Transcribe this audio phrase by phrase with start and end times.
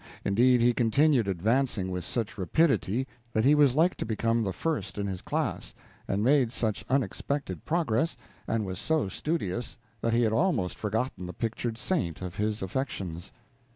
[0.25, 4.97] Indeed, he continued advancing with such rapidity that he was like to become the first
[4.97, 5.75] in his class,
[6.07, 8.17] and made such unexpected progress,
[8.47, 13.31] and was so studious, that he had almost forgotten the pictured saint of his affections.